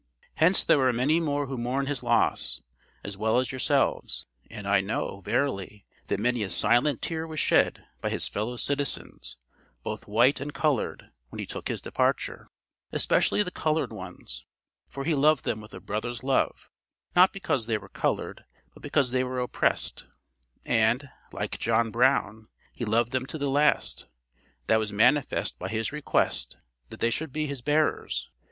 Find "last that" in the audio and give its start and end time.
23.51-24.77